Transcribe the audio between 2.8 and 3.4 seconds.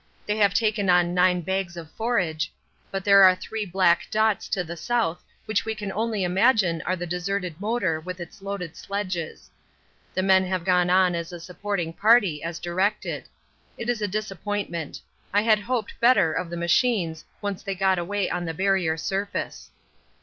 but there are